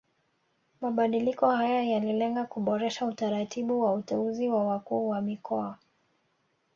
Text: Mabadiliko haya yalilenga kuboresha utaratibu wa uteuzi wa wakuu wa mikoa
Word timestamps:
Mabadiliko 0.81 1.49
haya 1.49 1.83
yalilenga 1.83 2.43
kuboresha 2.45 3.05
utaratibu 3.05 3.81
wa 3.81 3.93
uteuzi 3.93 4.49
wa 4.49 4.65
wakuu 4.67 5.09
wa 5.09 5.21
mikoa 5.21 5.77